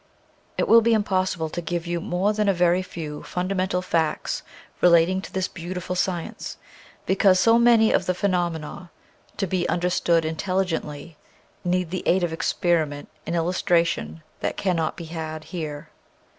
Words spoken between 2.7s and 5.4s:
few fundamental facts relating to